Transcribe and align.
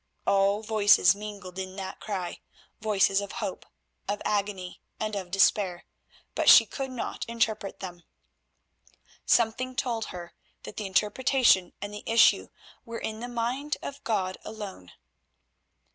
All 0.25 0.63
voices 0.63 1.13
mingled 1.13 1.59
in 1.59 1.75
that 1.75 1.99
cry—voices 1.99 3.21
of 3.21 3.33
hope, 3.33 3.67
of 4.09 4.19
agony, 4.25 4.81
and 4.99 5.15
of 5.15 5.29
despair; 5.29 5.85
but 6.33 6.49
she 6.49 6.65
could 6.65 6.89
not 6.89 7.23
interpret 7.27 7.81
them. 7.81 8.01
Something 9.27 9.75
told 9.75 10.05
her 10.05 10.33
that 10.63 10.77
the 10.77 10.87
interpretation 10.87 11.73
and 11.83 11.93
the 11.93 12.01
issue 12.07 12.47
were 12.83 12.97
in 12.97 13.19
the 13.19 13.27
mind 13.27 13.77
of 13.83 14.03
God 14.03 14.39
alone. 14.43 14.91